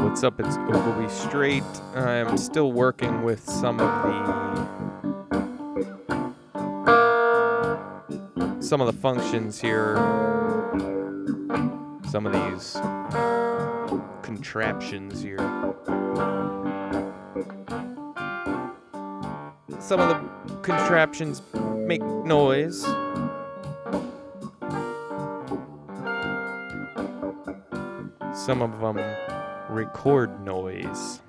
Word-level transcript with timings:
What's 0.00 0.22
up? 0.22 0.38
It's 0.38 0.56
Ogilvy 0.56 1.08
Straight. 1.08 1.64
I'm 1.94 2.38
still 2.38 2.70
working 2.72 3.22
with 3.22 3.42
some 3.48 3.80
of 3.80 4.02
the 4.04 4.38
some 8.60 8.80
of 8.80 8.86
the 8.86 8.92
functions 8.92 9.60
here. 9.60 9.96
Some 12.10 12.26
of 12.26 12.32
these 12.32 12.76
contraptions 14.22 15.20
here. 15.20 15.38
Some 19.80 20.00
of 20.00 20.08
the 20.08 20.20
contraptions 20.62 21.42
make 21.86 22.02
noise. 22.02 22.84
Some 28.34 28.62
of 28.62 28.80
them 28.80 28.98
record 29.68 30.44
noise. 30.44 31.20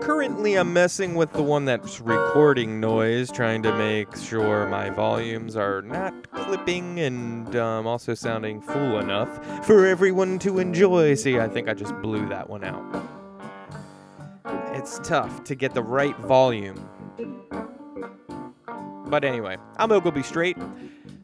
Currently, 0.00 0.54
I'm 0.56 0.72
messing 0.72 1.14
with 1.14 1.32
the 1.32 1.42
one 1.42 1.64
that's 1.64 2.00
recording 2.00 2.80
noise, 2.80 3.30
trying 3.30 3.62
to 3.62 3.76
make 3.76 4.14
sure 4.16 4.66
my 4.68 4.90
volumes 4.90 5.56
are 5.56 5.82
not 5.82 6.30
clipping 6.32 7.00
and 7.00 7.54
um, 7.56 7.86
also 7.86 8.14
sounding 8.14 8.60
full 8.60 8.98
enough 8.98 9.64
for 9.66 9.86
everyone 9.86 10.38
to 10.40 10.58
enjoy. 10.58 11.14
See, 11.14 11.38
I 11.38 11.48
think 11.48 11.68
I 11.68 11.74
just 11.74 11.94
blew 12.00 12.28
that 12.28 12.48
one 12.48 12.64
out. 12.64 13.08
It's 14.74 14.98
tough 15.04 15.44
to 15.44 15.54
get 15.54 15.74
the 15.74 15.82
right 15.82 16.16
volume. 16.18 16.88
But 19.06 19.24
anyway, 19.24 19.56
I'm 19.76 19.90
Ogilvy 19.92 20.22
Straight. 20.22 20.56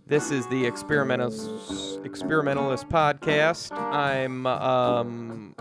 This 0.06 0.30
is 0.30 0.46
the 0.48 0.66
Experimentalist, 0.66 1.95
Experimentalist 2.06 2.88
podcast. 2.88 3.76
I'm 3.76 4.46
um, 4.46 5.56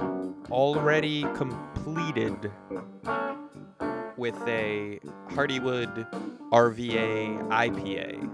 already 0.52 1.24
completed 1.34 2.52
with 4.16 4.36
a 4.48 5.00
Hardywood 5.30 6.08
RVA 6.52 7.50
IPA. 7.50 8.30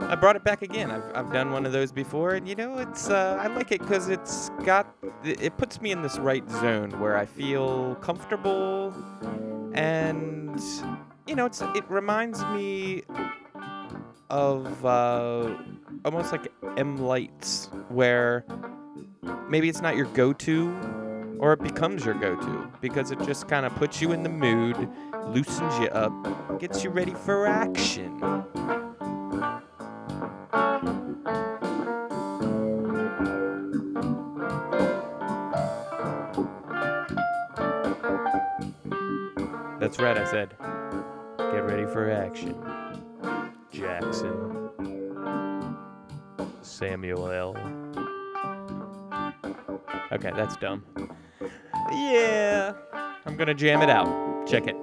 I 0.00 0.14
brought 0.14 0.36
it 0.36 0.44
back 0.44 0.62
again. 0.62 0.92
I've, 0.92 1.02
I've 1.12 1.32
done 1.32 1.50
one 1.50 1.66
of 1.66 1.72
those 1.72 1.90
before, 1.90 2.36
and 2.36 2.48
you 2.48 2.54
know, 2.54 2.78
it's 2.78 3.10
uh, 3.10 3.36
I 3.40 3.48
like 3.48 3.72
it 3.72 3.80
because 3.80 4.08
it's 4.08 4.50
got 4.64 4.94
it 5.24 5.56
puts 5.56 5.80
me 5.80 5.90
in 5.90 6.02
this 6.02 6.18
right 6.18 6.48
zone 6.48 7.00
where 7.00 7.16
I 7.16 7.26
feel 7.26 7.96
comfortable, 7.96 8.94
and 9.74 10.60
you 11.26 11.34
know, 11.34 11.46
it's 11.46 11.62
it 11.74 11.84
reminds 11.90 12.44
me 12.44 13.02
of 14.30 14.86
uh, 14.86 15.56
almost 16.04 16.32
like 16.32 16.52
M 16.76 16.96
lights, 16.96 17.70
where 17.88 18.44
maybe 19.48 19.68
it's 19.68 19.80
not 19.80 19.96
your 19.96 20.06
go-to, 20.06 20.74
or 21.38 21.52
it 21.52 21.60
becomes 21.60 22.04
your 22.04 22.14
go-to 22.14 22.70
because 22.80 23.10
it 23.10 23.20
just 23.24 23.48
kind 23.48 23.64
of 23.64 23.74
puts 23.76 24.00
you 24.02 24.12
in 24.12 24.22
the 24.22 24.28
mood, 24.28 24.88
loosens 25.26 25.78
you 25.78 25.86
up, 25.88 26.12
gets 26.58 26.82
you 26.82 26.90
ready 26.90 27.14
for 27.14 27.46
action. 27.46 28.18
That's 39.78 39.98
right, 40.00 40.18
I 40.18 40.24
said. 40.30 40.54
Get 41.38 41.64
ready 41.64 41.86
for 41.86 42.10
action. 42.10 42.54
Jackson. 43.72 44.47
Samuel 46.78 47.28
L. 47.32 47.56
Okay, 50.12 50.30
that's 50.36 50.56
dumb. 50.58 50.84
Yeah, 51.90 52.72
I'm 53.26 53.36
gonna 53.36 53.52
jam 53.52 53.82
it 53.82 53.90
out. 53.90 54.46
Check 54.46 54.68
it. 54.68 54.76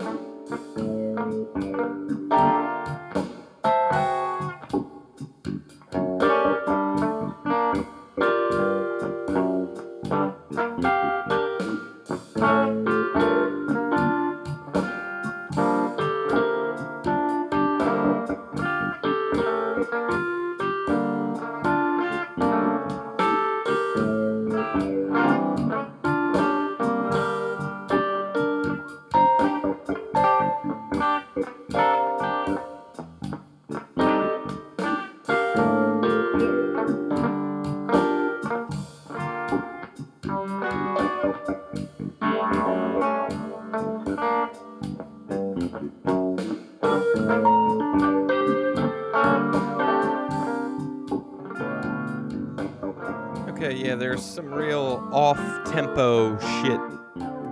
There's 53.97 54.23
some 54.23 54.53
real 54.53 55.07
off 55.13 55.39
tempo 55.71 56.37
shit 56.61 56.79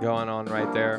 going 0.02 0.28
on 0.28 0.44
right 0.46 0.70
there. 0.74 0.98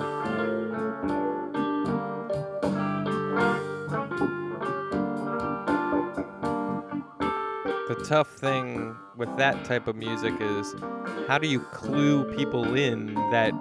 The 7.87 8.03
tough 8.07 8.27
thing 8.37 8.95
with 9.15 9.29
that 9.37 9.63
type 9.65 9.87
of 9.87 9.95
music 9.95 10.33
is 10.39 10.73
how 11.27 11.37
do 11.37 11.47
you 11.47 11.59
clue 11.59 12.23
people 12.35 12.75
in 12.75 13.13
that 13.29 13.53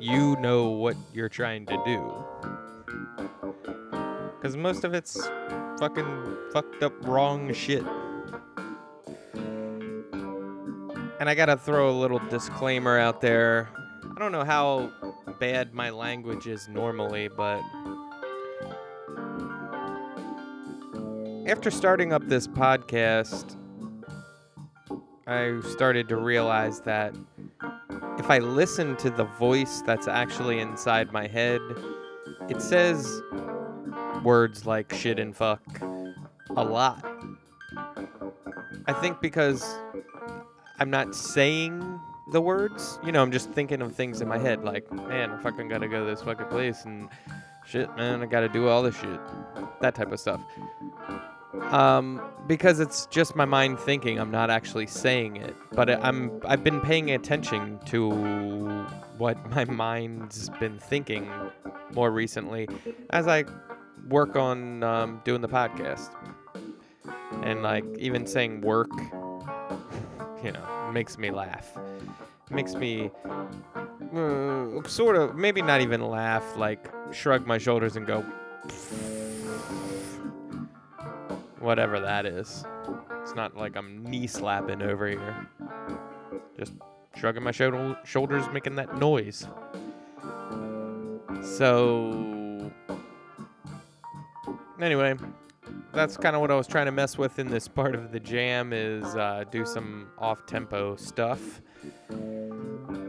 you 0.00 0.36
know 0.36 0.70
what 0.70 0.96
you're 1.12 1.28
trying 1.28 1.66
to 1.66 1.76
do? 1.84 2.24
Because 4.38 4.56
most 4.56 4.84
of 4.84 4.94
it's 4.94 5.28
fucking 5.78 6.36
fucked 6.52 6.82
up 6.82 6.94
wrong 7.06 7.52
shit. 7.52 7.84
And 11.18 11.30
I 11.30 11.34
gotta 11.34 11.56
throw 11.56 11.90
a 11.90 11.96
little 11.98 12.18
disclaimer 12.28 12.98
out 12.98 13.20
there. 13.20 13.68
I 14.14 14.18
don't 14.18 14.32
know 14.32 14.44
how 14.44 14.92
bad 15.40 15.72
my 15.74 15.90
language 15.90 16.46
is 16.46 16.68
normally, 16.68 17.28
but 17.28 17.62
after 21.46 21.70
starting 21.70 22.12
up 22.12 22.26
this 22.28 22.46
podcast, 22.46 23.56
I 25.26 25.60
started 25.70 26.08
to 26.08 26.16
realize 26.16 26.80
that 26.82 27.14
if 28.18 28.30
I 28.30 28.38
listen 28.38 28.96
to 28.96 29.10
the 29.10 29.24
voice 29.24 29.82
that's 29.82 30.08
actually 30.08 30.60
inside 30.60 31.12
my 31.12 31.26
head, 31.26 31.60
it 32.48 32.60
says 32.60 33.22
words 34.22 34.66
like 34.66 34.92
shit 34.92 35.18
and 35.18 35.36
fuck 35.36 35.62
a 36.56 36.64
lot. 36.64 37.04
I 38.86 38.92
think 38.92 39.20
because 39.20 39.62
I'm 40.78 40.90
not 40.90 41.14
saying 41.14 42.00
the 42.28 42.40
words. 42.40 42.98
You 43.04 43.12
know, 43.12 43.22
I'm 43.22 43.32
just 43.32 43.50
thinking 43.50 43.82
of 43.82 43.94
things 43.94 44.20
in 44.20 44.28
my 44.28 44.38
head, 44.38 44.64
like, 44.64 44.90
man, 44.92 45.30
I 45.30 45.42
fucking 45.42 45.68
gotta 45.68 45.88
go 45.88 46.04
to 46.04 46.10
this 46.10 46.22
fucking 46.22 46.46
place 46.46 46.84
and 46.84 47.08
shit, 47.66 47.94
man, 47.96 48.22
I 48.22 48.26
gotta 48.26 48.48
do 48.48 48.68
all 48.68 48.82
this 48.82 48.96
shit. 48.96 49.20
That 49.80 49.94
type 49.94 50.12
of 50.12 50.20
stuff. 50.20 50.40
Um, 51.70 52.20
because 52.46 52.80
it's 52.80 53.06
just 53.06 53.34
my 53.34 53.44
mind 53.44 53.78
thinking. 53.80 54.18
I'm 54.18 54.30
not 54.30 54.50
actually 54.50 54.86
saying 54.86 55.36
it, 55.36 55.56
but 55.72 55.90
I'm. 55.90 56.40
I've 56.44 56.62
been 56.62 56.80
paying 56.80 57.10
attention 57.12 57.80
to 57.86 58.10
what 59.16 59.38
my 59.50 59.64
mind's 59.64 60.50
been 60.60 60.78
thinking 60.78 61.28
more 61.92 62.10
recently 62.10 62.68
as 63.10 63.26
I 63.26 63.44
work 64.08 64.36
on 64.36 64.82
um, 64.82 65.22
doing 65.24 65.40
the 65.40 65.48
podcast, 65.48 66.10
and 67.42 67.62
like 67.62 67.84
even 67.98 68.26
saying 68.26 68.60
work 68.60 68.90
you 70.42 70.52
know, 70.52 70.90
makes 70.92 71.18
me 71.18 71.30
laugh. 71.30 71.76
Makes 72.50 72.74
me 72.74 73.10
uh, 74.14 74.82
sort 74.86 75.16
of, 75.16 75.34
maybe 75.36 75.62
not 75.62 75.80
even 75.80 76.00
laugh, 76.00 76.56
like 76.56 76.88
shrug 77.12 77.46
my 77.46 77.58
shoulders 77.58 77.96
and 77.96 78.06
go, 78.06 78.22
whatever 81.60 81.98
that 82.00 82.26
is. 82.26 82.64
It's 83.22 83.34
not 83.34 83.56
like 83.56 83.76
I'm 83.76 84.04
knee 84.04 84.28
slapping 84.28 84.82
over 84.82 85.08
here. 85.08 85.48
Just 86.56 86.72
shrugging 87.16 87.42
my 87.42 87.50
shou- 87.50 87.96
shoulders, 88.04 88.44
making 88.52 88.76
that 88.76 88.96
noise. 88.98 89.48
So, 91.42 92.70
anyway, 94.80 95.16
that's 95.92 96.16
kind 96.16 96.34
of 96.34 96.40
what 96.40 96.50
I 96.50 96.54
was 96.54 96.66
trying 96.66 96.86
to 96.86 96.92
mess 96.92 97.16
with 97.16 97.38
in 97.38 97.48
this 97.48 97.68
part 97.68 97.94
of 97.94 98.12
the 98.12 98.20
jam 98.20 98.72
is 98.72 99.04
uh, 99.16 99.44
do 99.50 99.64
some 99.64 100.08
off-tempo 100.18 100.96
stuff. 100.96 101.62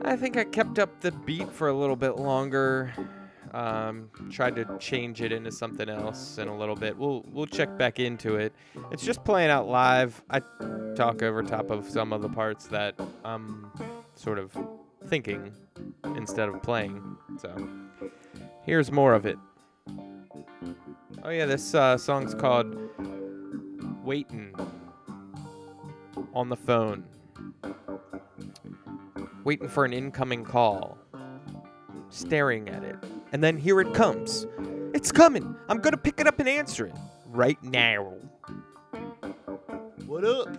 I 0.04 0.16
think 0.16 0.38
I 0.38 0.44
kept 0.44 0.80
up 0.80 1.02
the 1.02 1.12
beat 1.12 1.52
for 1.52 1.68
a 1.68 1.74
little 1.74 1.96
bit 1.96 2.18
longer. 2.18 2.94
Um, 3.54 4.10
tried 4.30 4.56
to 4.58 4.78
change 4.78 5.22
it 5.22 5.32
into 5.32 5.52
something 5.52 5.90
else 5.90 6.38
in 6.38 6.48
a 6.48 6.56
little 6.56 6.76
bit. 6.76 6.98
We'll 6.98 7.26
we'll 7.32 7.46
check 7.46 7.78
back 7.78 8.00
into 8.00 8.36
it. 8.36 8.54
It's 8.92 9.04
just 9.04 9.24
playing 9.24 9.50
out 9.50 9.68
live. 9.68 10.22
I 10.30 10.42
talk 10.96 11.24
over 11.24 11.42
top 11.44 11.72
of 11.72 11.90
some 11.90 12.12
of 12.14 12.22
the 12.22 12.30
parts 12.30 12.68
that 12.68 13.00
I'm 13.24 13.72
sort 14.16 14.38
of 14.38 14.56
thinking 15.08 15.54
instead 16.16 16.50
of 16.50 16.62
playing. 16.62 17.18
So 17.40 17.70
here's 18.64 18.92
more 18.92 19.14
of 19.14 19.26
it. 19.26 19.38
Oh 21.24 21.30
yeah, 21.30 21.46
this 21.46 21.74
uh, 21.74 21.98
song's 21.98 22.34
called 22.34 22.76
"Waitin' 24.04 24.54
on 26.34 26.50
the 26.50 26.56
Phone." 26.56 27.06
Waiting 29.44 29.70
for 29.70 29.86
an 29.86 29.94
incoming 29.94 30.44
call. 30.44 30.98
Staring 32.10 32.68
at 32.70 32.84
it. 32.84 32.98
And 33.32 33.44
then 33.44 33.58
here 33.58 33.80
it 33.80 33.94
comes. 33.94 34.46
It's 34.94 35.12
coming. 35.12 35.56
I'm 35.70 35.80
gonna 35.80 35.98
pick 35.98 36.20
it 36.20 36.28
up 36.28 36.40
and 36.40 36.50
answer 36.50 36.86
it 36.88 36.96
right 37.28 37.62
now. 37.64 38.14
What 40.06 40.26
up? 40.26 40.58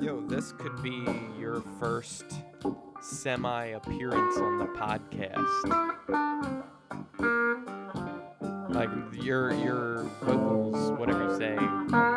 Yo, 0.00 0.20
this 0.28 0.52
could 0.52 0.82
be 0.82 1.04
your 1.38 1.62
first 1.78 2.24
semi 3.06 3.66
appearance 3.66 4.36
on 4.38 4.58
the 4.58 4.66
podcast. 4.66 5.36
Like 8.68 8.90
your 9.24 9.52
your 9.54 10.02
vocals, 10.22 10.90
whatever 10.98 11.22
you 11.24 11.36
say 11.38 11.56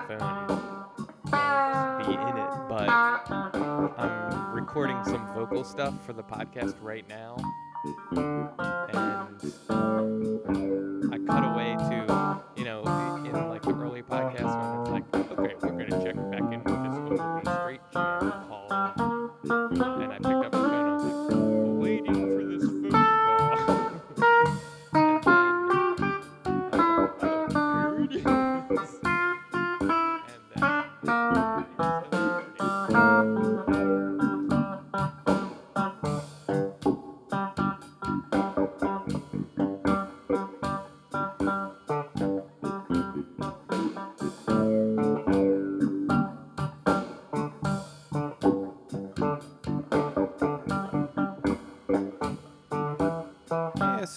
phone, 0.07 0.47
be 1.99 2.13
in 2.13 2.37
it. 2.37 2.49
But 2.67 2.89
I'm 3.99 4.51
recording 4.53 5.03
some 5.05 5.25
vocal 5.35 5.63
stuff 5.63 5.93
for 6.05 6.13
the 6.13 6.23
podcast 6.23 6.75
right 6.81 7.07
now, 7.07 7.37
and 8.91 9.39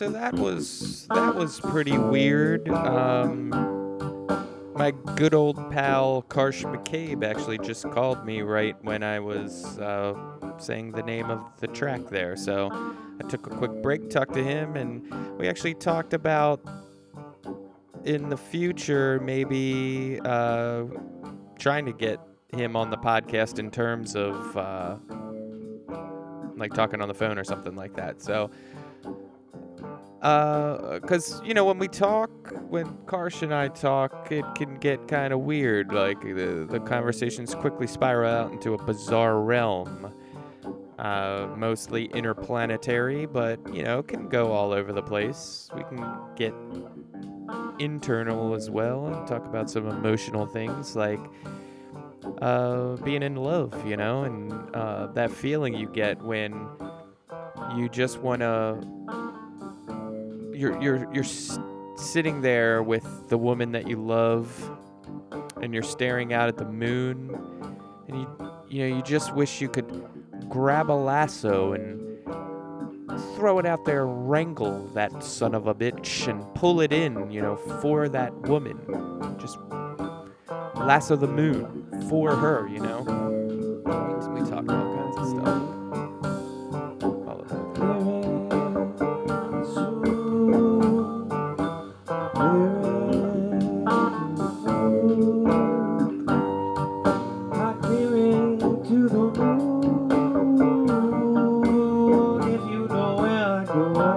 so 0.03 0.09
that 0.11 0.35
was 0.35 1.07
that 1.15 1.35
was 1.35 1.61
pretty 1.61 1.97
weird. 1.97 2.69
Um, 2.69 3.51
my 4.75 4.91
good 5.15 5.33
old 5.35 5.57
pal 5.71 6.25
Karsh 6.29 6.65
McCabe 6.65 7.23
actually 7.25 7.59
just 7.59 7.89
called 7.91 8.25
me 8.27 8.43
right 8.43 8.75
when 8.83 9.03
I 9.03 9.21
was 9.21 9.79
uh, 9.79 10.15
saying 10.63 10.93
the 10.93 11.03
name 11.03 11.31
of 11.31 11.41
the 11.59 11.67
track 11.69 12.09
there. 12.09 12.37
So 12.37 12.71
I 13.23 13.29
took 13.29 13.47
a 13.47 13.51
quick 13.51 13.73
break, 13.83 14.11
talked 14.11 14.35
to 14.35 14.43
him, 14.43 14.77
and 14.77 15.39
we 15.39 15.49
actually 15.49 15.75
talked 15.75 16.15
about 16.15 16.61
in 18.05 18.29
the 18.29 18.37
future 18.37 19.21
maybe 19.21 20.21
uh, 20.25 20.85
trying 21.59 21.87
to 21.87 21.93
get 21.93 22.19
him 22.49 22.77
on 22.77 22.91
the 22.91 22.99
podcast 22.99 23.59
in 23.59 23.71
terms 23.71 24.17
of 24.17 24.57
uh, 24.57 24.97
like 26.57 26.75
talking 26.75 27.01
on 27.01 27.09
the 27.09 27.15
phone 27.15 27.39
or 27.39 27.45
something 27.45 27.75
like 27.77 27.95
that. 27.95 28.21
So 28.21 28.51
because 30.23 31.43
you 31.45 31.53
know 31.53 31.65
when 31.65 31.79
we 31.79 31.89
talk 31.89 32.31
when 32.69 32.87
karsh 33.07 33.43
and 33.43 33.53
i 33.53 33.67
talk 33.67 34.31
it 34.31 34.45
can 34.55 34.77
get 34.77 35.09
kind 35.09 35.33
of 35.33 35.41
weird 35.41 35.93
like 35.93 36.21
the, 36.21 36.65
the 36.71 36.79
conversations 36.79 37.57
quickly 37.57 37.89
spiral 37.89 38.31
out 38.31 38.53
into 38.53 38.73
a 38.73 38.79
bizarre 38.85 39.41
realm 39.41 40.15
uh, 41.03 41.49
mostly 41.57 42.05
interplanetary 42.15 43.27
but 43.27 43.59
you 43.75 43.83
know 43.83 44.03
can 44.03 44.29
go 44.29 44.53
all 44.53 44.73
over 44.73 44.93
the 44.93 45.03
place. 45.03 45.69
We 45.75 45.83
can 45.83 46.07
get 46.37 46.55
internal 47.79 48.55
as 48.55 48.71
well 48.71 49.07
and 49.07 49.27
talk 49.27 49.45
about 49.45 49.69
some 49.69 49.89
emotional 49.89 50.47
things 50.47 50.95
like 50.95 51.21
uh, 52.41 52.97
being 52.97 53.23
in 53.23 53.35
love 53.35 53.75
you 53.87 53.97
know 53.97 54.23
and 54.23 54.53
uh, 54.77 55.09
that 55.09 55.31
feeling 55.31 55.75
you 55.75 55.89
get 55.89 56.23
when 56.23 56.69
you 57.77 57.89
just 57.89 58.19
want 58.19 58.41
to 58.41 58.79
you're 60.55 60.81
you're 60.81 61.13
you're 61.13 61.25
sitting 61.97 62.41
there 62.43 62.83
with 62.83 63.29
the 63.29 63.37
woman 63.37 63.73
that 63.73 63.89
you 63.89 63.97
love 63.97 64.71
and 65.61 65.75
you're 65.75 65.83
staring 65.83 66.33
out 66.33 66.49
at 66.49 66.57
the 66.57 66.65
moon 66.65 67.37
and 68.07 68.21
you 68.21 68.53
you 68.69 68.89
know 68.89 68.97
you 68.97 69.03
just 69.03 69.35
wish 69.35 69.61
you 69.61 69.69
could 69.69 70.09
grab 70.49 70.91
a 70.91 70.93
lasso 70.93 71.73
and 71.73 72.19
throw 73.37 73.59
it 73.59 73.67
out 73.67 73.85
there 73.85 74.07
wrangle 74.07 74.87
that 74.95 75.23
son 75.23 75.55
of 75.55 75.67
a 75.67 75.75
bitch 75.75 76.29
and 76.29 76.43
pull 76.55 76.81
it 76.81 76.93
in 76.93 77.31
you 77.31 77.41
know 77.41 77.57
for 77.81 78.09
that 78.09 78.35
woman. 78.43 78.79
Just 79.39 79.59
lasso 80.77 81.17
the 81.17 81.29
moon 81.29 81.87
for 82.09 82.35
her 82.35 82.69
you 82.69 82.79
know? 82.79 83.05
Talk 84.49 84.69
all 84.71 84.92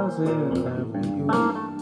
To 0.06 1.75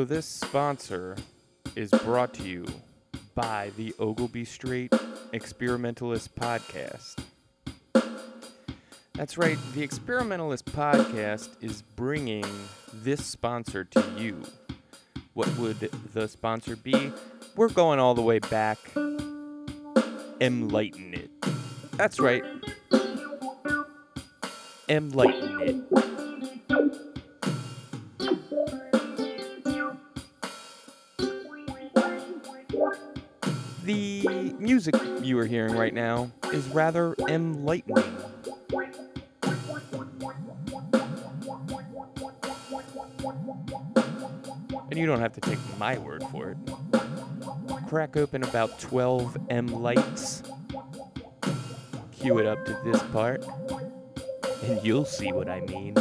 So, 0.00 0.04
this 0.06 0.24
sponsor 0.24 1.14
is 1.76 1.90
brought 1.90 2.32
to 2.32 2.42
you 2.42 2.64
by 3.34 3.70
the 3.76 3.94
Ogilby 3.98 4.46
Street 4.46 4.94
Experimentalist 5.34 6.34
Podcast. 6.34 7.22
That's 9.14 9.36
right, 9.36 9.58
the 9.74 9.82
Experimentalist 9.82 10.64
Podcast 10.64 11.50
is 11.60 11.82
bringing 11.82 12.46
this 12.94 13.22
sponsor 13.26 13.84
to 13.84 14.02
you. 14.16 14.42
What 15.34 15.54
would 15.58 15.90
the 16.14 16.28
sponsor 16.28 16.76
be? 16.76 17.12
We're 17.54 17.68
going 17.68 17.98
all 17.98 18.14
the 18.14 18.22
way 18.22 18.38
back. 18.38 18.78
Enlighten 20.40 21.12
it. 21.12 21.30
That's 21.98 22.18
right. 22.18 22.42
Enlighten 24.88 25.60
it. 25.60 26.19
Music 34.60 34.94
you 35.22 35.38
are 35.38 35.46
hearing 35.46 35.74
right 35.74 35.94
now 35.94 36.30
is 36.52 36.66
rather 36.68 37.14
enlightening. 37.28 38.04
And 44.90 44.98
you 44.98 45.06
don't 45.06 45.20
have 45.20 45.32
to 45.34 45.40
take 45.40 45.58
my 45.78 45.98
word 45.98 46.24
for 46.30 46.50
it. 46.50 46.58
Crack 47.88 48.16
open 48.16 48.42
about 48.42 48.78
12 48.80 49.36
M 49.48 49.66
lights, 49.68 50.42
cue 52.12 52.38
it 52.38 52.46
up 52.46 52.64
to 52.66 52.78
this 52.84 53.02
part, 53.04 53.44
and 54.62 54.84
you'll 54.84 55.04
see 55.04 55.32
what 55.32 55.48
I 55.48 55.60
mean. 55.60 55.94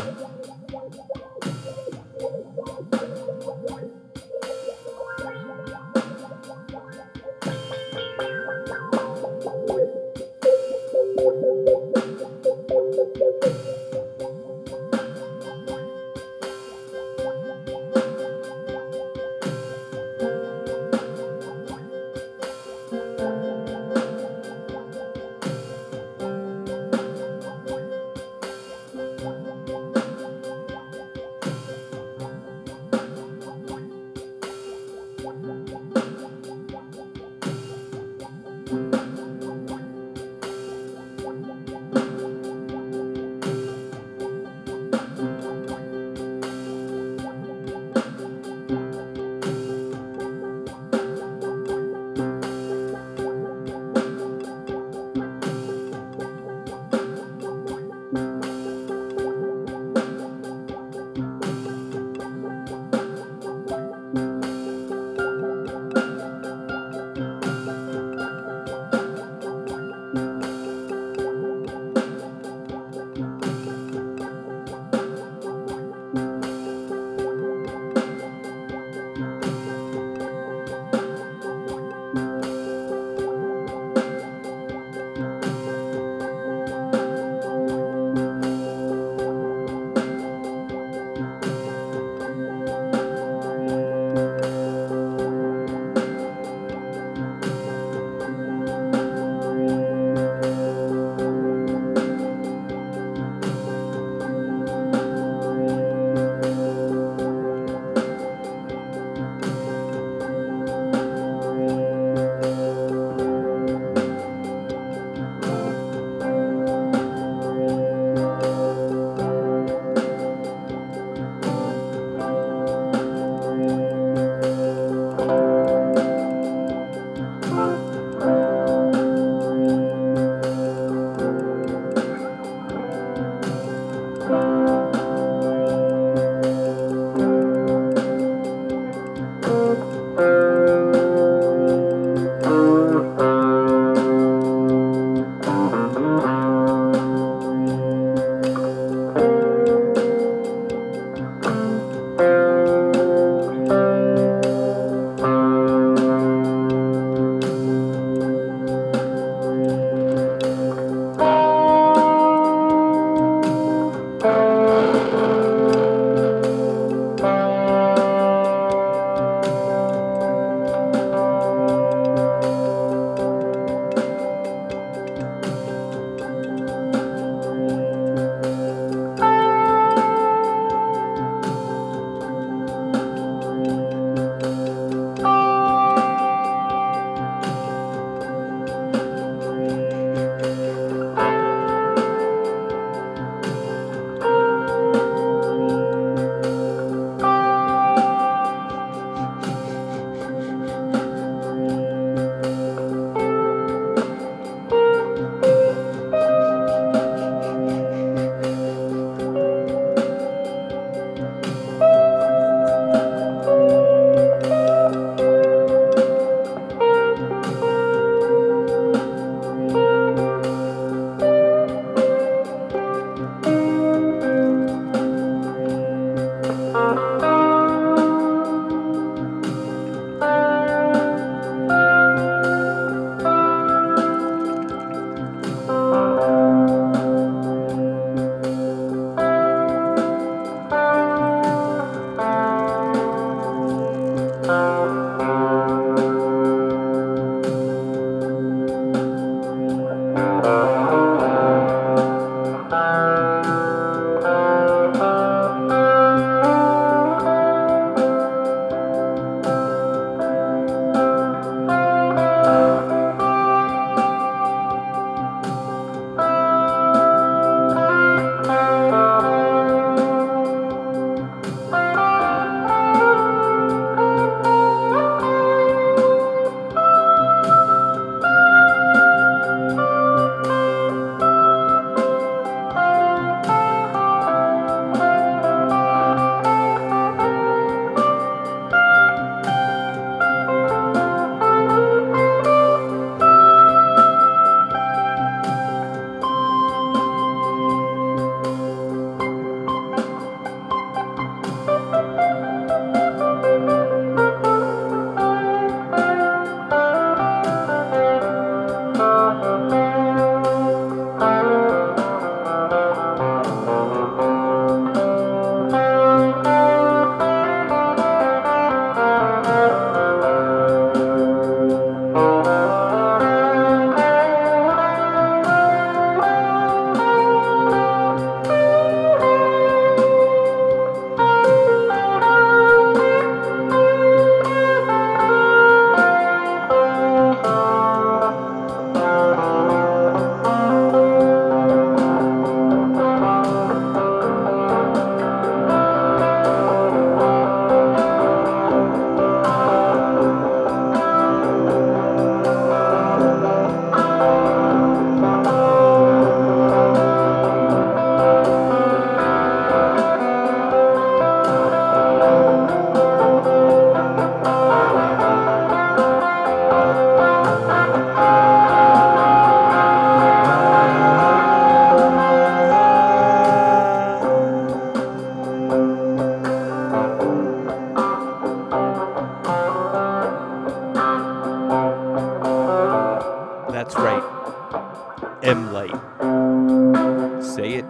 Say 387.60 387.74
it 387.74 387.86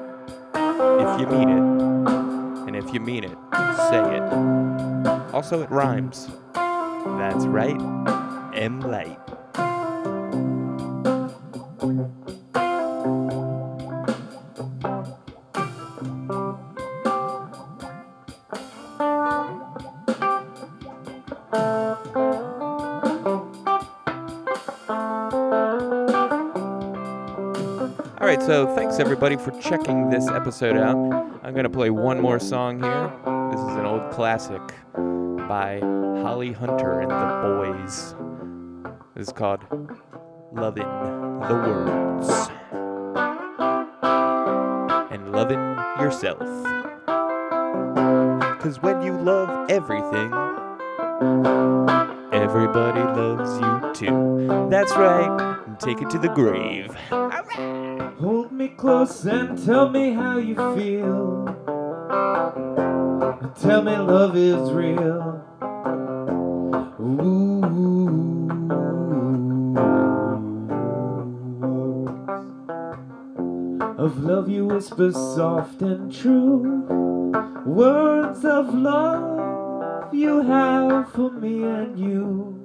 if 0.56 1.20
you 1.20 1.28
mean 1.28 1.50
it. 1.50 1.62
And 2.68 2.76
if 2.76 2.92
you 2.92 3.00
mean 3.00 3.24
it, 3.24 3.38
say 3.92 4.18
it. 4.18 4.24
Also, 5.32 5.62
it 5.62 5.70
rhymes. 5.70 6.28
That's 6.56 7.46
right. 7.46 7.80
M 8.56 8.80
light. 8.80 9.20
Thanks 29.00 29.12
everybody 29.12 29.38
for 29.38 29.52
checking 29.62 30.10
this 30.10 30.28
episode 30.28 30.76
out. 30.76 30.98
I'm 31.42 31.54
going 31.54 31.64
to 31.64 31.70
play 31.70 31.90
one 31.90 32.20
more 32.20 32.38
song 32.38 32.84
here. 32.84 33.14
This 33.50 33.62
is 33.62 33.78
an 33.78 33.86
old 33.86 34.12
classic 34.12 34.62
by 35.48 35.80
Holly 36.22 36.52
Hunter 36.52 37.00
and 37.00 37.10
the 37.10 37.40
Boys. 37.42 38.14
This 39.16 39.28
is 39.28 39.34
called 39.34 39.62
Lovin' 40.52 40.84
the 40.84 41.56
Words 41.56 42.50
and 45.14 45.32
Lovin' 45.32 45.78
Yourself. 46.02 46.40
Because 48.58 48.82
when 48.82 49.02
you 49.02 49.14
love 49.14 49.72
everything, 49.72 50.34
everybody 52.34 53.00
loves 53.00 53.62
you 53.62 53.94
too. 53.94 54.68
That's 54.70 54.92
right. 54.98 55.56
Take 55.80 56.02
it 56.02 56.10
to 56.10 56.18
the 56.20 56.28
grave. 56.28 56.94
Close 58.80 59.26
and 59.26 59.62
tell 59.66 59.90
me 59.90 60.14
how 60.14 60.38
you 60.38 60.56
feel. 60.56 61.46
Tell 63.62 63.82
me 63.82 63.98
love 63.98 64.38
is 64.38 64.72
real. 64.72 65.44
Ooh. 67.02 67.60
Of 73.98 74.24
love 74.24 74.48
you 74.48 74.68
whisper 74.68 75.12
soft 75.12 75.82
and 75.82 76.10
true. 76.10 76.86
Words 77.66 78.46
of 78.46 78.74
love 78.74 80.14
you 80.14 80.42
have 80.42 81.12
for 81.12 81.32
me 81.32 81.64
and 81.64 82.00
you. 82.00 82.64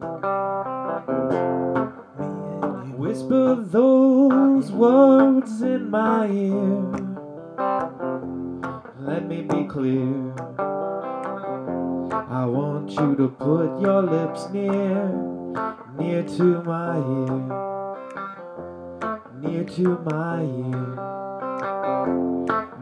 Whisper 3.15 3.55
those 3.71 4.73
words 4.73 5.63
in 5.63 5.89
my 5.89 6.27
ear. 6.27 6.83
Let 8.99 9.29
me 9.29 9.43
be 9.43 9.67
clear. 9.69 10.35
I 12.11 12.45
want 12.45 12.91
you 12.91 13.15
to 13.15 13.29
put 13.29 13.81
your 13.81 14.03
lips 14.03 14.49
near, 14.51 15.13
near 15.97 16.25
to 16.25 16.61
my 16.65 16.97
ear, 16.99 17.39
near 19.39 19.63
to 19.63 19.99
my 20.11 20.43
ear, 20.43 20.97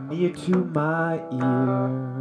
near 0.08 0.32
to 0.32 0.64
my 0.64 1.20
ear. 1.30 2.11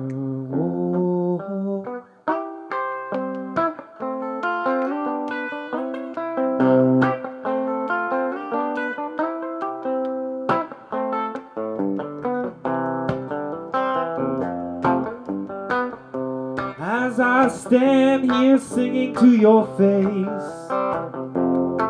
As 16.80 17.20
I 17.20 17.48
stand 17.50 18.32
here 18.32 18.58
singing 18.60 19.16
to 19.16 19.36
your 19.36 19.66
face, 19.78 20.70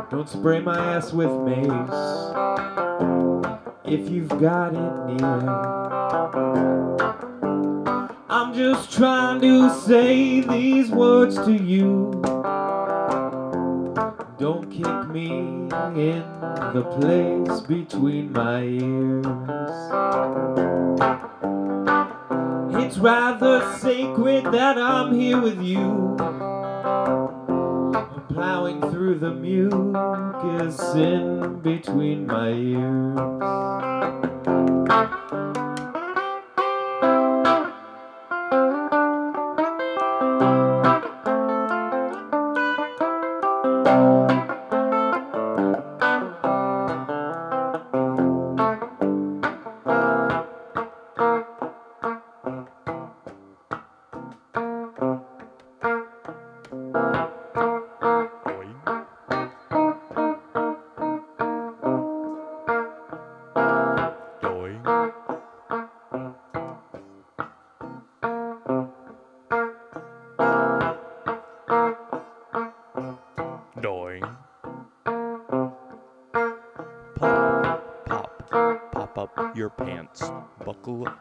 don't 0.10 0.28
spray 0.28 0.62
my 0.62 0.78
ass 0.96 1.14
with 1.14 1.32
mace 1.42 2.32
if 3.86 4.10
you've 4.10 4.30
got 4.40 4.74
it 4.74 5.06
near. 5.08 5.50
I'm 8.30 8.54
just 8.54 8.92
trying 8.92 9.42
to 9.42 9.70
say 9.82 10.42
these 10.42 10.90
words 10.90 11.36
to 11.46 11.52
you. 11.52 12.31
Don't 14.42 14.70
kick 14.72 15.08
me 15.10 15.30
in 15.30 15.70
the 16.74 16.84
place 16.98 17.60
between 17.62 18.34
my 18.34 18.64
ears. 18.64 19.28
It's 22.84 22.98
rather 22.98 23.78
sacred 23.78 24.46
that 24.46 24.80
I'm 24.80 25.14
here 25.14 25.40
with 25.40 25.62
you. 25.62 26.18
I'm 27.94 28.26
plowing 28.30 28.82
through 28.90 29.20
the 29.20 29.30
mucus 29.30 30.80
in 30.96 31.60
between 31.60 32.26
my 32.26 32.50
ears. 32.50 33.20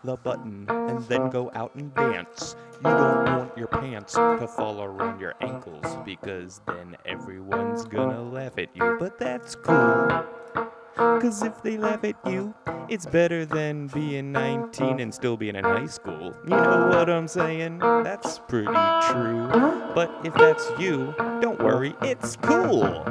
The 0.05 0.17
button 0.17 0.67
and 0.69 1.01
then 1.05 1.31
go 1.31 1.51
out 1.55 1.75
and 1.75 1.95
dance. 1.95 2.57
You 2.77 2.91
don't 2.91 3.25
want 3.25 3.59
your 3.59 3.67
pants 3.67 4.15
to 4.15 4.49
fall 4.57 4.83
around 4.83 5.21
your 5.21 5.35
ankles 5.41 5.85
because 6.05 6.61
then 6.67 6.97
everyone's 7.05 7.85
gonna 7.85 8.23
laugh 8.23 8.59
at 8.59 8.75
you. 8.75 8.97
But 8.99 9.19
that's 9.19 9.55
cool. 9.55 10.25
Cause 10.97 11.43
if 11.43 11.63
they 11.63 11.77
laugh 11.77 12.05
at 12.05 12.17
you, 12.27 12.55
it's 12.89 13.07
better 13.07 13.47
than 13.47 13.87
being 13.89 14.33
19 14.33 15.01
and 15.01 15.15
still 15.15 15.37
being 15.37 15.57
in 15.57 15.65
high 15.65 15.87
school. 15.87 16.35
You 16.45 16.51
know 16.51 16.89
what 16.89 17.09
I'm 17.09 17.29
saying? 17.29 17.79
That's 17.79 18.39
pretty 18.39 18.67
true. 18.67 19.49
But 19.95 20.11
if 20.25 20.35
that's 20.35 20.71
you, 20.79 21.15
don't 21.41 21.59
worry, 21.63 21.95
it's 22.03 22.37
cool. 22.37 23.05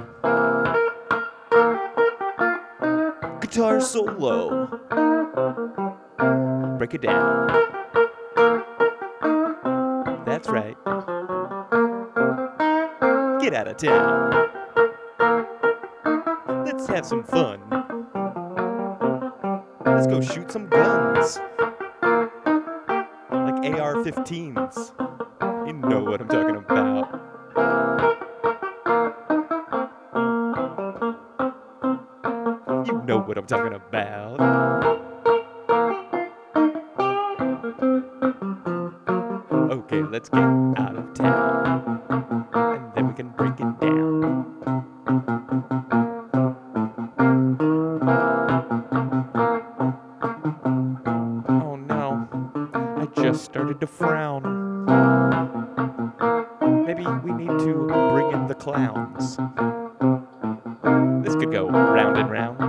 Guitar 3.41 3.81
solo. 3.81 4.79
Break 6.79 6.93
it 6.93 7.01
down. 7.01 7.47
That's 10.25 10.47
right. 10.47 10.77
Get 13.41 13.53
out 13.53 13.67
of 13.67 13.75
town. 13.75 14.49
Let's 16.65 16.87
have 16.87 17.05
some 17.05 17.25
fun. 17.25 17.59
Let's 19.85 20.07
go 20.07 20.21
shoot 20.21 20.49
some 20.49 20.69
guns. 20.69 21.39
Like 23.29 23.59
AR 23.75 23.95
15s. 23.95 24.93
You 25.67 25.73
know 25.73 26.01
what 26.01 26.21
I'm 26.21 26.29
talking 26.29 26.55
about. 26.55 27.09
You 32.87 33.01
know 33.05 33.19
what 33.19 33.37
I'm 33.37 33.45
talking 33.47 33.73
about. 33.73 34.18
Go 62.23 62.27
round 62.27 62.68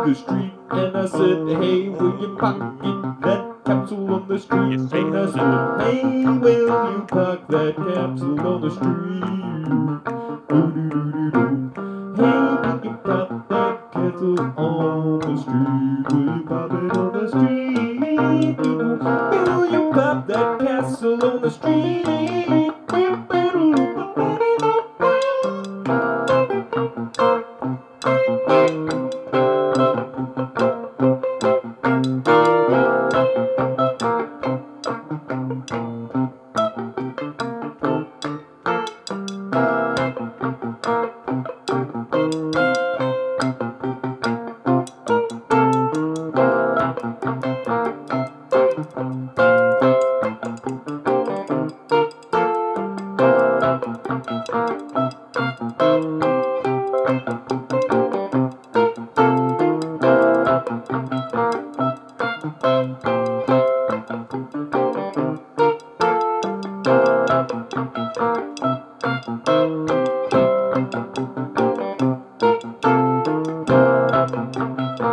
the 0.05 0.15
street 0.15 0.53
and 0.71 0.97
I 0.97 1.05
said, 1.05 1.47
hey, 1.61 1.89
will 1.89 2.19
you 2.21 2.35
pocket 2.39 3.21
that 3.21 3.55
capsule 3.65 4.13
on 4.13 4.27
the 4.27 4.39
street? 4.39 4.79
And 4.79 5.17
I 5.17 5.31
said, 5.31 5.81
hey, 5.81 6.25
will 6.25 6.91
you 6.91 7.05
park 7.07 7.47
that 7.49 7.75
capsule 7.75 8.39
on 8.39 8.61
the 8.61 8.71
street? 8.71 9.23
Hey, 12.17 12.33
will 12.63 12.83
you 12.83 12.93
pop 13.03 13.49
that 13.49 13.91
capsule 13.93 14.39
on 14.57 15.19
the 15.19 15.35
street? 15.41 16.05
Will 16.11 16.37
you 16.37 16.43
pop 16.47 16.71
it 16.71 16.97
on 16.97 17.13
the 17.13 17.27
street? 17.29 17.60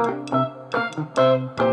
Música 0.09 1.68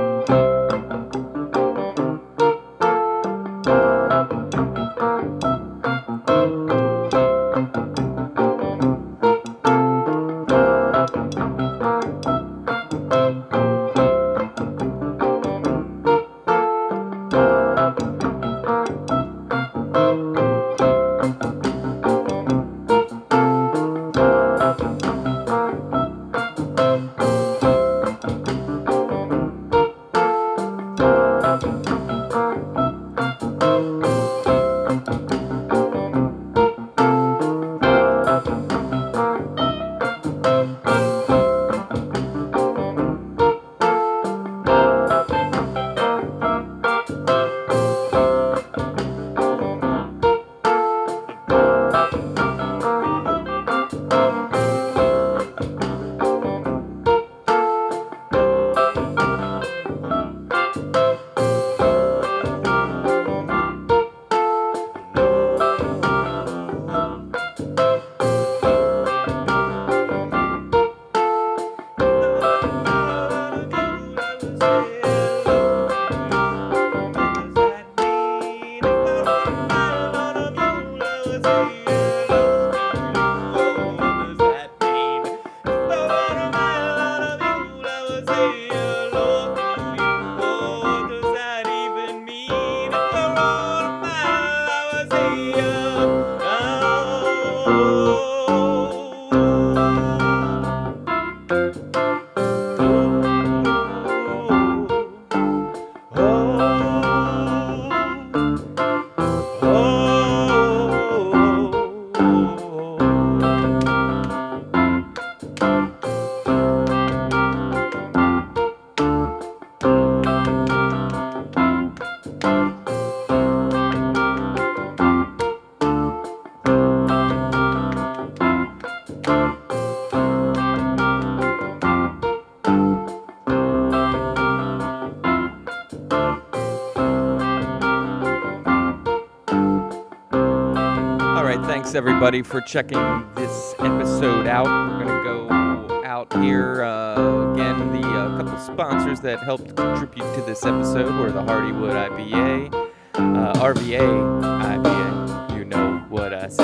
everybody 142.26 142.42
for 142.42 142.60
checking 142.62 142.98
this 143.36 143.76
episode 143.78 144.48
out. 144.48 144.66
We're 144.66 145.06
gonna 145.06 145.24
go 145.24 146.02
out 146.04 146.36
here 146.38 146.84
uh, 146.84 147.54
again. 147.54 147.92
The 147.92 148.08
uh, 148.08 148.38
couple 148.38 148.58
sponsors 148.58 149.20
that 149.20 149.44
helped 149.44 149.76
contribute 149.76 150.34
to 150.34 150.42
this 150.42 150.66
episode 150.66 151.14
were 151.20 151.32
the 151.32 151.44
Hardywood 151.44 151.94
IPA, 151.94 152.74
uh, 153.14 153.54
RVA 153.62 154.42
IPA. 154.42 155.56
You 155.56 155.66
know 155.66 156.04
what 156.10 156.34
I 156.34 156.48
say. 156.48 156.64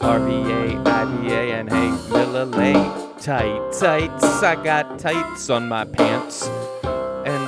RVA 0.00 0.82
IPA 0.82 1.60
and 1.60 1.68
hey 1.68 1.90
Miller 2.10 2.46
Lite 2.46 3.20
tight 3.20 3.72
tights. 3.78 4.42
I 4.42 4.64
got 4.64 4.98
tights 4.98 5.50
on 5.50 5.68
my 5.68 5.84
pants 5.84 6.29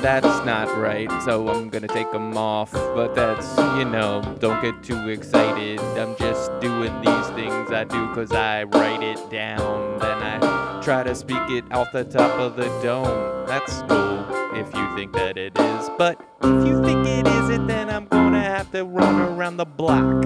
that's 0.03 0.45
not 0.45 0.67
right, 0.77 1.09
so 1.23 1.47
I'm 1.47 1.69
gonna 1.69 1.87
take 1.87 2.11
them 2.11 2.35
off. 2.35 2.73
But 2.73 3.15
that's, 3.15 3.57
you 3.77 3.85
know, 3.85 4.21
don't 4.39 4.61
get 4.61 4.83
too 4.83 5.07
excited. 5.07 5.79
I'm 5.79 6.17
just 6.17 6.51
doing 6.59 6.93
these 7.01 7.27
things 7.29 7.71
I 7.71 7.85
do 7.85 8.09
because 8.09 8.33
I 8.33 8.63
write 8.63 9.01
it 9.01 9.17
down. 9.31 9.99
Then 9.99 10.17
I 10.21 10.81
try 10.83 11.03
to 11.03 11.15
speak 11.15 11.49
it 11.49 11.63
off 11.71 11.93
the 11.93 12.03
top 12.03 12.37
of 12.37 12.57
the 12.57 12.65
dome. 12.83 13.47
That's 13.47 13.81
cool 13.83 14.25
if 14.53 14.75
you 14.75 14.95
think 14.97 15.13
that 15.13 15.37
it 15.37 15.57
is. 15.57 15.89
But 15.97 16.19
if 16.43 16.67
you 16.67 16.83
think 16.83 17.07
it 17.07 17.25
isn't, 17.25 17.67
then 17.67 17.89
I'm 17.89 18.07
gonna 18.07 18.43
have 18.43 18.69
to 18.73 18.83
run 18.83 19.21
around 19.21 19.55
the 19.55 19.65
block 19.65 20.25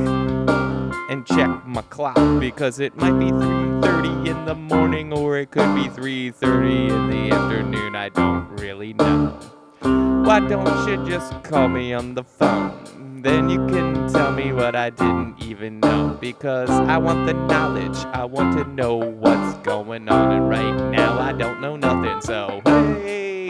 and 1.10 1.24
check 1.28 1.68
my 1.68 1.84
clock 1.84 2.18
because 2.40 2.80
it 2.80 2.98
might 2.98 3.20
be 3.20 3.30
3:30 3.30 4.28
in 4.28 4.46
the 4.46 4.56
morning 4.56 5.14
or 5.14 5.38
it 5.38 5.52
could 5.52 5.76
be 5.76 5.88
3:30 5.88 6.90
in 6.90 7.10
the 7.12 7.36
afternoon. 7.36 7.96
I 7.96 8.10
don't 8.10 8.60
really 8.60 8.94
know. 8.94 9.38
Why 9.82 10.40
don't 10.40 10.88
you 10.88 11.06
just 11.10 11.34
call 11.44 11.68
me 11.68 11.94
on 11.94 12.16
the 12.16 12.24
phone? 12.24 13.22
Then 13.22 13.50
you 13.50 13.66
can 13.68 14.08
tell 14.12 14.32
me 14.32 14.54
what 14.54 14.76
I 14.76 14.90
didn't 14.90 15.42
even 15.44 15.80
know 15.80 16.18
because 16.20 16.70
I 16.70 16.98
want 16.98 17.26
the 17.26 17.34
knowledge. 17.34 17.98
I 18.14 18.26
want 18.26 18.58
to 18.58 18.64
know 18.66 18.96
what's 18.96 19.58
going 19.60 20.08
on 20.10 20.32
and 20.32 20.50
right 20.50 20.92
now 20.92 21.20
I 21.20 21.32
don't 21.34 21.60
know 21.62 21.76
nothing. 21.76 22.22
So, 22.22 22.62
hey. 22.66 23.50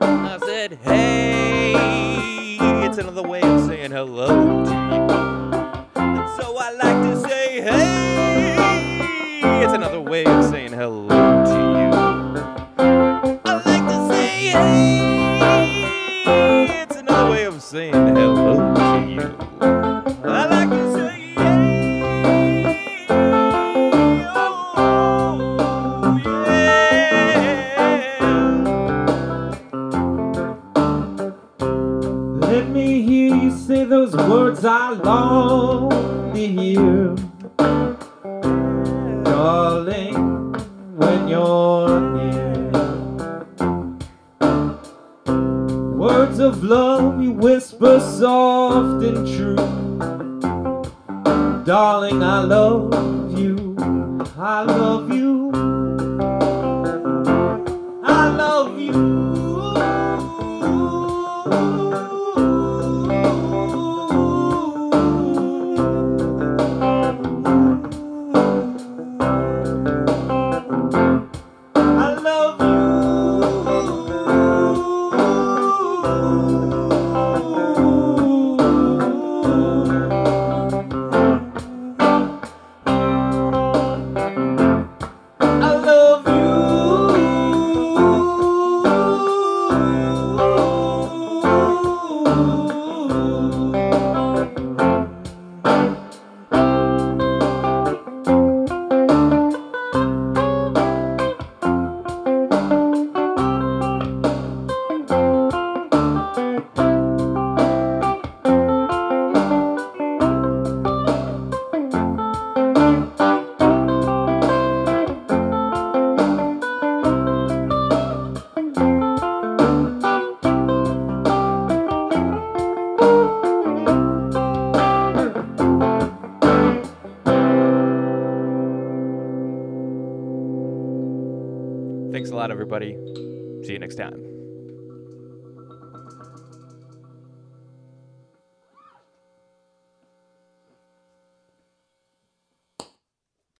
I 0.00 0.38
said, 0.44 0.78
hey. 0.82 2.56
It's 2.86 2.98
another 2.98 3.22
way 3.22 3.42
of 3.42 3.66
saying 3.66 3.90
hello 3.90 4.64
to 4.64 4.70
you. 4.70 4.76
And 5.96 6.30
so 6.40 6.56
I 6.58 6.72
like 6.72 7.02
to 7.10 7.16
say, 7.28 7.60
hey. 7.60 8.56
It's 9.64 9.72
another 9.72 10.00
way 10.00 10.24
of 10.24 10.44
saying 10.44 10.59
saying 17.70 17.94
hello 17.94 18.34
to 18.74 19.06
you. 19.08 19.22
I 20.24 20.46
like 20.46 20.70
to 20.70 20.92
say, 20.92 21.34
hey. 21.36 23.06
Oh, 24.28 25.38
yeah. 26.24 26.50
Let 32.40 32.70
me 32.70 33.02
hear 33.02 33.36
you 33.36 33.50
say 33.56 33.84
those 33.84 34.16
words 34.16 34.64
I 34.64 34.90
long 34.90 35.90
to 36.34 36.40
hear. 36.40 37.14